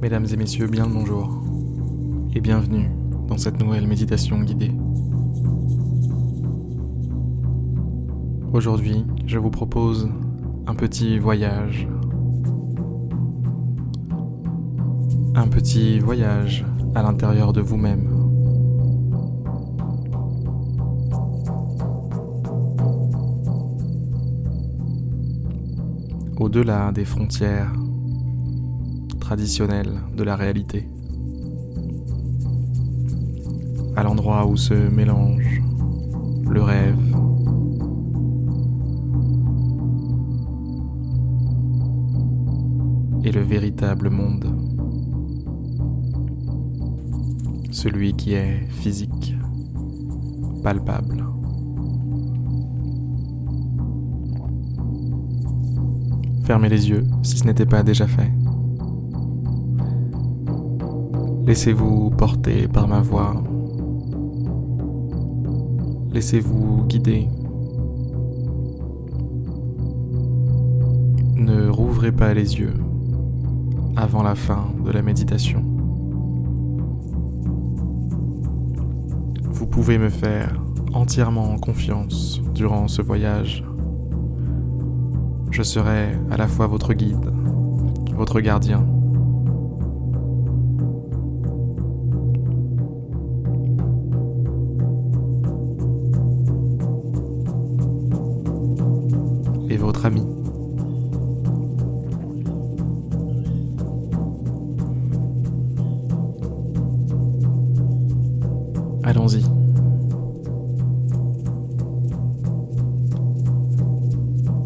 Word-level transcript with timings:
Mesdames 0.00 0.26
et 0.32 0.36
messieurs, 0.36 0.68
bien 0.68 0.86
le 0.86 0.92
bonjour 0.92 1.42
et 2.32 2.40
bienvenue 2.40 2.88
dans 3.26 3.36
cette 3.36 3.58
nouvelle 3.58 3.88
méditation 3.88 4.38
guidée. 4.40 4.70
Aujourd'hui, 8.52 9.04
je 9.26 9.38
vous 9.38 9.50
propose 9.50 10.08
un 10.68 10.76
petit 10.76 11.18
voyage. 11.18 11.88
Un 15.34 15.48
petit 15.48 15.98
voyage 15.98 16.64
à 16.94 17.02
l'intérieur 17.02 17.52
de 17.52 17.60
vous-même. 17.60 18.08
Au-delà 26.38 26.92
des 26.92 27.04
frontières 27.04 27.72
traditionnelles 29.28 30.00
de 30.16 30.22
la 30.22 30.36
réalité. 30.36 30.88
À 33.94 34.02
l'endroit 34.02 34.46
où 34.46 34.56
se 34.56 34.72
mélange 34.72 35.60
le 36.48 36.62
rêve 36.62 37.14
et 43.22 43.30
le 43.30 43.42
véritable 43.42 44.08
monde. 44.08 44.46
Celui 47.70 48.14
qui 48.14 48.32
est 48.32 48.66
physique, 48.70 49.36
palpable. 50.62 51.22
Fermez 56.44 56.70
les 56.70 56.88
yeux 56.88 57.04
si 57.22 57.36
ce 57.36 57.44
n'était 57.44 57.66
pas 57.66 57.82
déjà 57.82 58.06
fait. 58.06 58.32
Laissez-vous 61.48 62.10
porter 62.10 62.68
par 62.68 62.86
ma 62.86 63.00
voix. 63.00 63.42
Laissez-vous 66.12 66.84
guider. 66.84 67.26
Ne 71.36 71.70
rouvrez 71.70 72.12
pas 72.12 72.34
les 72.34 72.60
yeux 72.60 72.74
avant 73.96 74.22
la 74.22 74.34
fin 74.34 74.66
de 74.84 74.90
la 74.90 75.00
méditation. 75.00 75.62
Vous 79.44 79.66
pouvez 79.66 79.96
me 79.96 80.10
faire 80.10 80.62
entièrement 80.92 81.56
confiance 81.56 82.42
durant 82.54 82.88
ce 82.88 83.00
voyage. 83.00 83.64
Je 85.50 85.62
serai 85.62 86.10
à 86.30 86.36
la 86.36 86.46
fois 86.46 86.66
votre 86.66 86.92
guide, 86.92 87.32
votre 88.14 88.40
gardien. 88.40 88.97
Allons-y. 109.04 109.42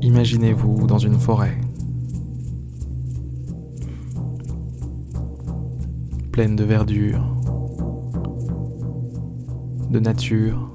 Imaginez-vous 0.03 0.87
dans 0.87 0.99
une 0.99 1.19
forêt, 1.19 1.57
pleine 6.33 6.57
de 6.57 6.65
verdure, 6.65 7.25
de 9.91 10.01
nature. 10.01 10.73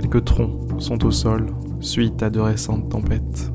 Quelques 0.00 0.26
troncs 0.26 0.80
sont 0.80 1.04
au 1.04 1.10
sol 1.10 1.48
suite 1.80 2.22
à 2.22 2.30
de 2.30 2.38
récentes 2.38 2.88
tempêtes. 2.88 3.52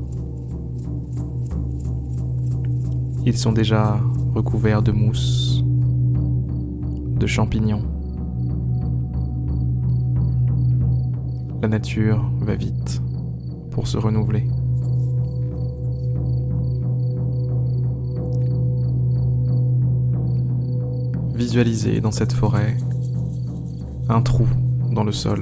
Ils 3.24 3.38
sont 3.38 3.52
déjà 3.52 3.98
recouverts 4.34 4.82
de 4.82 4.92
mousse, 4.92 5.64
de 7.18 7.26
champignons. 7.26 7.80
La 11.62 11.68
nature 11.68 12.30
va 12.40 12.56
vite 12.56 13.00
pour 13.70 13.88
se 13.88 13.96
renouveler. 13.96 14.46
Visualisez 21.34 22.02
dans 22.02 22.12
cette 22.12 22.34
forêt 22.34 22.76
un 24.10 24.20
trou 24.20 24.46
dans 24.92 25.04
le 25.04 25.12
sol. 25.12 25.40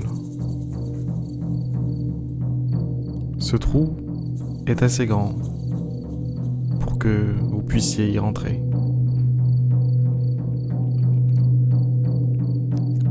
Ce 3.53 3.59
trou 3.59 3.91
est 4.67 4.83
assez 4.83 5.05
grand 5.05 5.35
pour 6.81 6.99
que 6.99 7.35
vous 7.39 7.61
puissiez 7.61 8.11
y 8.11 8.19
rentrer. 8.19 8.63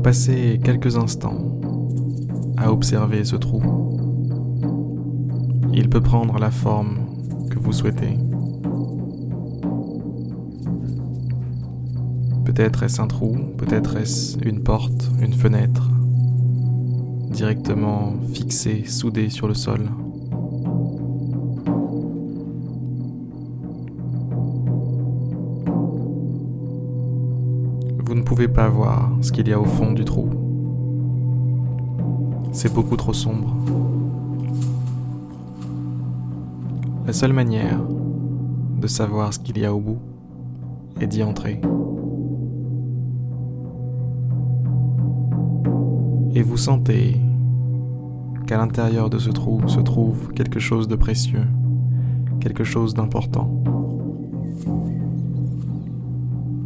Passez 0.02 0.60
quelques 0.64 0.96
instants 0.96 1.60
à 2.56 2.72
observer 2.72 3.22
ce 3.22 3.36
trou. 3.36 3.62
Il 5.72 5.88
peut 5.88 6.00
prendre 6.00 6.36
la 6.40 6.50
forme 6.50 7.06
que 7.48 7.60
vous 7.60 7.72
souhaitez. 7.72 8.18
Peut-être 12.44 12.82
est-ce 12.82 13.00
un 13.00 13.06
trou, 13.06 13.36
peut-être 13.58 13.96
est-ce 13.96 14.38
une 14.44 14.64
porte, 14.64 15.08
une 15.20 15.34
fenêtre, 15.34 15.88
directement 17.30 18.14
fixée, 18.32 18.82
soudée 18.86 19.28
sur 19.28 19.46
le 19.46 19.54
sol. 19.54 19.88
Pouvez 28.34 28.48
pas 28.48 28.66
voir 28.66 29.12
ce 29.20 29.30
qu'il 29.30 29.46
y 29.46 29.52
a 29.52 29.60
au 29.60 29.66
fond 29.66 29.92
du 29.92 30.06
trou. 30.06 30.30
C'est 32.50 32.72
beaucoup 32.72 32.96
trop 32.96 33.12
sombre. 33.12 33.54
La 37.06 37.12
seule 37.12 37.34
manière 37.34 37.78
de 38.80 38.86
savoir 38.86 39.34
ce 39.34 39.38
qu'il 39.38 39.58
y 39.58 39.66
a 39.66 39.74
au 39.74 39.80
bout 39.80 39.98
est 40.98 41.06
d'y 41.08 41.22
entrer. 41.22 41.60
Et 46.34 46.40
vous 46.40 46.56
sentez 46.56 47.20
qu'à 48.46 48.56
l'intérieur 48.56 49.10
de 49.10 49.18
ce 49.18 49.28
trou 49.28 49.60
se 49.68 49.80
trouve 49.80 50.32
quelque 50.32 50.58
chose 50.58 50.88
de 50.88 50.96
précieux, 50.96 51.46
quelque 52.40 52.64
chose 52.64 52.94
d'important, 52.94 53.62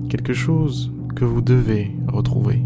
quelque 0.08 0.32
chose 0.32 0.92
que 1.16 1.24
vous 1.24 1.40
devez 1.40 1.90
retrouver. 2.08 2.62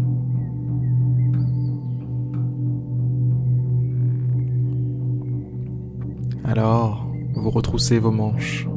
Alors, 6.43 7.07
vous 7.33 7.49
retroussez 7.49 7.97
vos 7.97 8.11
manches 8.11 8.67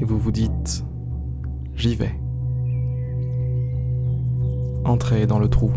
et 0.00 0.04
vous 0.04 0.18
vous 0.18 0.32
dites, 0.32 0.84
j'y 1.76 1.94
vais. 1.94 2.18
Entrez 4.84 5.28
dans 5.28 5.38
le 5.38 5.48
trou. 5.48 5.70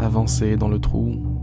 Avancez 0.00 0.56
dans 0.56 0.68
le 0.68 0.80
trou. 0.80 1.39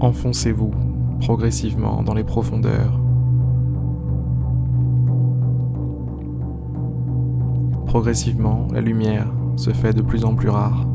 Enfoncez-vous 0.00 0.72
progressivement 1.20 2.02
dans 2.02 2.14
les 2.14 2.24
profondeurs. 2.24 3.00
Progressivement, 7.86 8.66
la 8.72 8.80
lumière 8.80 9.32
se 9.56 9.70
fait 9.70 9.92
de 9.92 10.02
plus 10.02 10.24
en 10.24 10.34
plus 10.34 10.48
rare. 10.48 10.86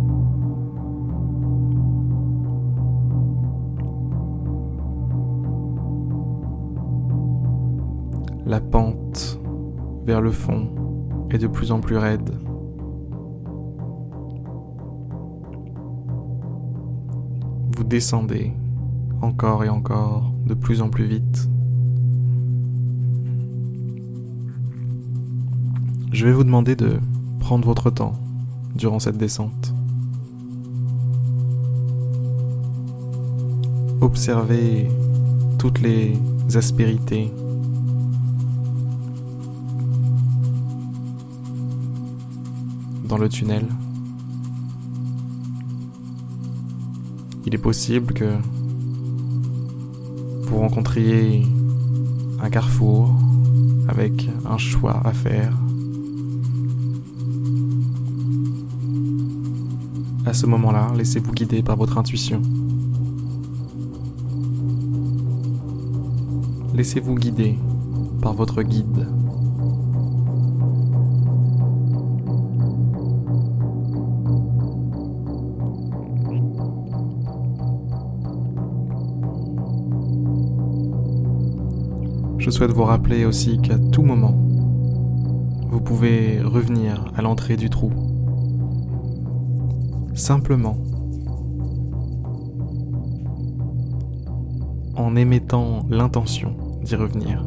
La 8.45 8.59
pente 8.59 9.39
vers 10.05 10.21
le 10.21 10.31
fond 10.31 10.69
est 11.29 11.37
de 11.37 11.47
plus 11.47 11.71
en 11.71 11.79
plus 11.79 11.97
raide. 11.97 12.31
Vous 17.77 17.83
descendez 17.83 18.51
encore 19.21 19.63
et 19.63 19.69
encore 19.69 20.31
de 20.45 20.53
plus 20.53 20.81
en 20.81 20.89
plus 20.89 21.05
vite. 21.05 21.49
Je 26.11 26.25
vais 26.25 26.31
vous 26.31 26.43
demander 26.43 26.75
de 26.75 26.99
prendre 27.39 27.65
votre 27.65 27.89
temps 27.89 28.15
durant 28.75 28.99
cette 28.99 29.17
descente. 29.17 29.73
Observez 34.01 34.87
toutes 35.57 35.81
les 35.81 36.13
aspérités 36.55 37.31
dans 43.05 43.17
le 43.17 43.27
tunnel. 43.27 43.65
Il 47.45 47.55
est 47.55 47.59
possible 47.59 48.13
que 48.13 48.37
vous 50.49 50.57
rencontriez 50.57 51.45
un 52.41 52.49
carrefour 52.49 53.13
avec 53.87 54.27
un 54.45 54.57
choix 54.57 54.99
à 55.05 55.13
faire. 55.13 55.53
À 60.25 60.33
ce 60.33 60.47
moment-là, 60.47 60.91
laissez-vous 60.95 61.33
guider 61.33 61.61
par 61.61 61.77
votre 61.77 61.99
intuition. 61.99 62.41
Laissez-vous 66.73 67.15
guider 67.15 67.55
par 68.21 68.33
votre 68.33 68.63
guide. 68.63 69.07
Je 82.49 82.55
souhaite 82.55 82.71
vous 82.71 82.83
rappeler 82.83 83.25
aussi 83.25 83.59
qu'à 83.61 83.77
tout 83.77 84.01
moment, 84.01 84.33
vous 85.69 85.79
pouvez 85.81 86.41
revenir 86.41 87.05
à 87.15 87.21
l'entrée 87.21 87.57
du 87.57 87.69
trou. 87.69 87.91
Simplement 90.15 90.75
en 94.95 95.15
émettant 95.15 95.85
l'intention 95.91 96.55
d'y 96.81 96.95
revenir. 96.95 97.45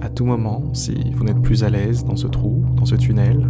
À 0.00 0.08
tout 0.08 0.24
moment, 0.24 0.72
si 0.72 1.12
vous 1.14 1.22
n'êtes 1.22 1.42
plus 1.42 1.62
à 1.62 1.68
l'aise 1.68 2.06
dans 2.06 2.16
ce 2.16 2.28
trou, 2.28 2.64
dans 2.76 2.86
ce 2.86 2.94
tunnel, 2.94 3.46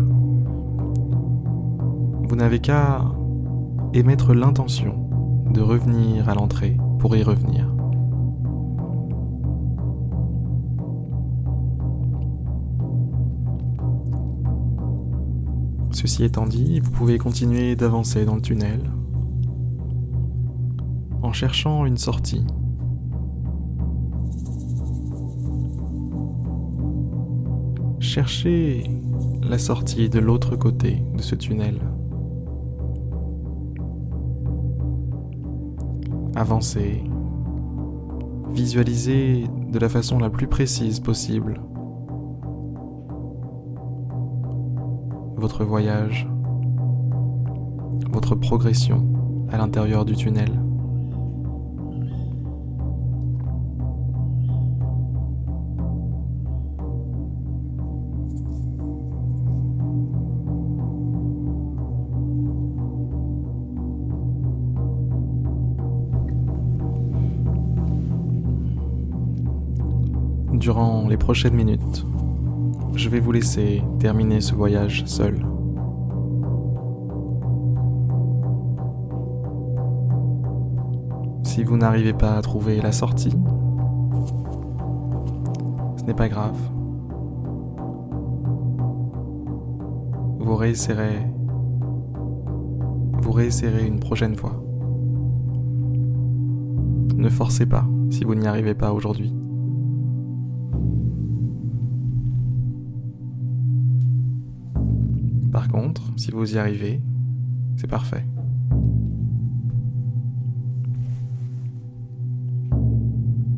vous 2.25 2.35
n'avez 2.35 2.59
qu'à 2.59 3.05
émettre 3.95 4.35
l'intention 4.35 4.97
de 5.53 5.61
revenir 5.61 6.29
à 6.29 6.35
l'entrée 6.35 6.77
pour 6.99 7.15
y 7.15 7.23
revenir. 7.23 7.73
Ceci 15.93 16.25
étant 16.25 16.47
dit, 16.47 16.81
vous 16.81 16.91
pouvez 16.91 17.19
continuer 17.19 17.77
d'avancer 17.77 18.25
dans 18.25 18.35
le 18.35 18.41
tunnel 18.41 18.81
en 21.23 21.33
cherchant 21.33 21.87
une 21.87 21.97
sortie. 21.97 22.45
Cherchez 28.01 28.85
la 29.43 29.59
sortie 29.59 30.09
de 30.09 30.19
l'autre 30.19 30.57
côté 30.57 31.03
de 31.17 31.23
ce 31.23 31.35
tunnel. 31.35 31.81
Avancez. 36.35 37.05
Visualisez 38.51 39.45
de 39.71 39.79
la 39.79 39.89
façon 39.89 40.19
la 40.19 40.29
plus 40.29 40.49
précise 40.49 41.01
possible 41.01 41.61
votre 45.43 45.65
voyage, 45.65 46.29
votre 48.13 48.37
progression 48.37 49.05
à 49.51 49.59
l'intérieur 49.59 50.05
du 50.05 50.15
tunnel. 50.15 50.53
Durant 70.53 71.09
les 71.09 71.17
prochaines 71.17 71.55
minutes, 71.55 72.05
je 72.95 73.09
vais 73.09 73.21
vous 73.21 73.33
laisser 73.33 73.83
terminer 73.99 74.41
ce 74.41 74.55
voyage 74.55 75.05
seul. 75.07 75.45
Si 81.43 81.65
vous 81.65 81.77
n'arrivez 81.77 82.13
pas 82.13 82.37
à 82.37 82.43
trouver 82.43 82.81
la 82.81 82.93
sortie, 82.93 83.35
ce 85.97 86.05
n'est 86.05 86.15
pas 86.15 86.29
grave. 86.29 86.57
Vous 90.39 90.57
réessayerez. 90.57 91.27
Vous 93.23 93.33
réessayerez 93.33 93.87
une 93.87 94.01
prochaine 94.01 94.37
fois. 94.37 94.63
Ne 97.17 97.29
forcez 97.29 97.67
pas 97.67 97.85
si 98.11 98.25
vous 98.25 98.35
n'y 98.35 98.47
arrivez 98.47 98.75
pas 98.75 98.93
aujourd'hui. 98.93 99.33
Si 106.23 106.31
vous 106.31 106.55
y 106.55 106.57
arrivez, 106.57 107.01
c'est 107.77 107.89
parfait. 107.89 108.25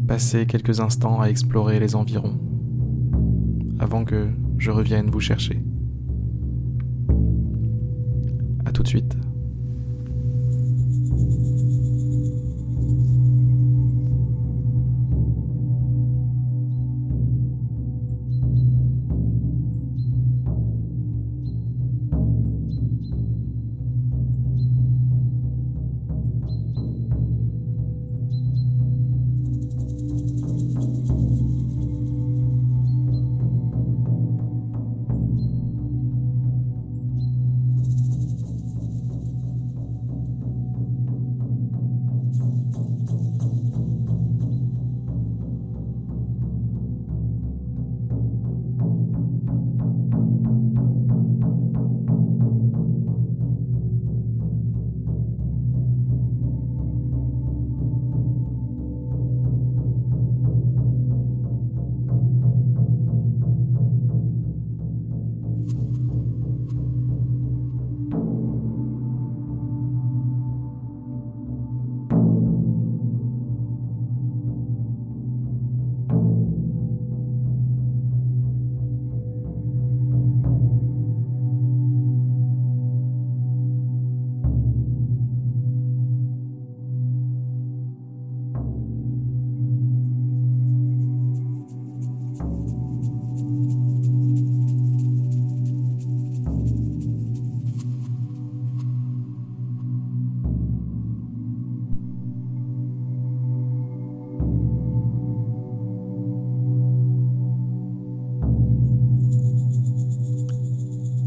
Passez 0.09 0.47
quelques 0.47 0.81
instants 0.81 1.21
à 1.21 1.27
explorer 1.27 1.79
les 1.79 1.95
environs 1.95 2.39
avant 3.79 4.07
que 4.07 4.31
je 4.57 4.71
revienne 4.71 5.11
vous 5.11 5.21
chercher. 5.21 5.63
A 8.65 8.73
tout 8.73 8.83
de 8.83 8.89
suite. 8.89 9.15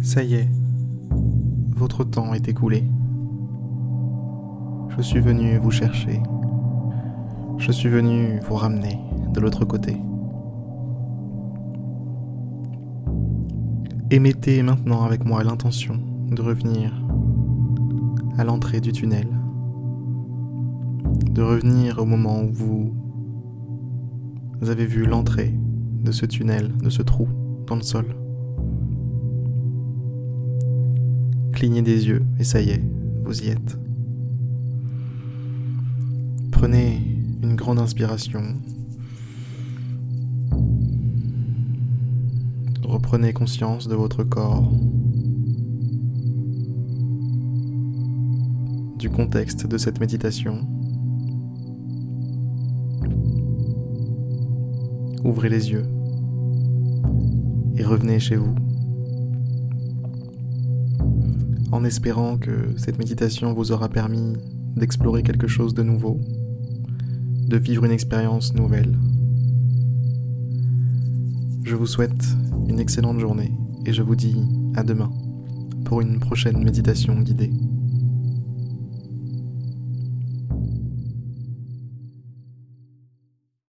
Ça 0.07 0.23
y 0.23 0.35
est, 0.35 0.47
votre 1.75 2.05
temps 2.05 2.33
est 2.33 2.47
écoulé. 2.47 2.85
Je 4.95 5.01
suis 5.01 5.19
venu 5.19 5.57
vous 5.57 5.69
chercher. 5.69 6.21
Je 7.57 7.73
suis 7.73 7.89
venu 7.89 8.39
vous 8.47 8.55
ramener 8.55 8.97
de 9.33 9.41
l'autre 9.41 9.65
côté. 9.65 9.97
Émettez 14.09 14.63
maintenant 14.63 15.03
avec 15.03 15.25
moi 15.25 15.43
l'intention 15.43 15.99
de 16.31 16.41
revenir 16.41 16.93
à 18.37 18.45
l'entrée 18.45 18.79
du 18.79 18.93
tunnel, 18.93 19.27
de 21.29 21.41
revenir 21.41 21.99
au 21.99 22.05
moment 22.05 22.43
où 22.43 22.93
vous 24.61 24.69
avez 24.69 24.85
vu 24.85 25.05
l'entrée 25.05 25.53
de 26.01 26.13
ce 26.13 26.25
tunnel, 26.25 26.71
de 26.77 26.89
ce 26.89 27.01
trou 27.01 27.27
dans 27.67 27.75
le 27.75 27.81
sol. 27.81 28.05
Clignez 31.57 31.81
des 31.81 32.05
yeux 32.05 32.23
et 32.39 32.43
ça 32.43 32.61
y 32.61 32.69
est, 32.69 32.83
vous 33.23 33.41
y 33.41 33.47
êtes. 33.47 33.79
Prenez 36.51 37.01
une 37.41 37.55
grande 37.55 37.79
inspiration. 37.79 38.43
Reprenez 42.83 43.33
conscience 43.33 43.87
de 43.87 43.95
votre 43.95 44.23
corps, 44.23 44.71
du 48.99 49.09
contexte 49.09 49.65
de 49.65 49.79
cette 49.79 49.99
méditation. 49.99 50.59
Ouvrez 55.23 55.49
les 55.49 55.71
yeux 55.71 55.87
et 57.77 57.83
revenez 57.83 58.19
chez 58.19 58.35
vous. 58.35 58.53
En 61.71 61.83
espérant 61.83 62.37
que 62.37 62.73
cette 62.77 62.97
méditation 62.97 63.53
vous 63.53 63.71
aura 63.71 63.89
permis 63.89 64.33
d'explorer 64.75 65.21
quelque 65.21 65.47
chose 65.47 65.73
de 65.73 65.83
nouveau, 65.83 66.19
de 67.47 67.57
vivre 67.57 67.83
une 67.83 67.91
expérience 67.91 68.53
nouvelle. 68.53 68.97
Je 71.63 71.75
vous 71.75 71.87
souhaite 71.87 72.25
une 72.69 72.79
excellente 72.79 73.19
journée 73.19 73.51
et 73.85 73.91
je 73.91 74.01
vous 74.01 74.15
dis 74.15 74.37
à 74.75 74.83
demain 74.83 75.11
pour 75.83 76.01
une 76.01 76.19
prochaine 76.19 76.63
méditation 76.63 77.19
guidée. 77.19 77.51